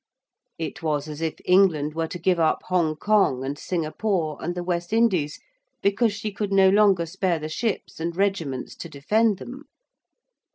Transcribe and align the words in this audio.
It 0.57 0.81
was 0.81 1.07
as 1.07 1.21
if 1.21 1.35
England 1.45 1.93
were 1.93 2.07
to 2.07 2.17
give 2.17 2.39
up 2.39 2.63
Hong 2.69 2.95
Kong 2.95 3.45
and 3.45 3.55
Singapore 3.55 4.35
and 4.41 4.55
the 4.55 4.63
West 4.63 4.91
Indies 4.93 5.39
because 5.83 6.11
she 6.11 6.31
could 6.31 6.51
no 6.51 6.69
longer 6.69 7.05
spare 7.05 7.37
the 7.37 7.47
ships 7.49 7.99
and 7.99 8.15
regiments 8.15 8.75
to 8.77 8.89
defend 8.89 9.37
them. 9.37 9.65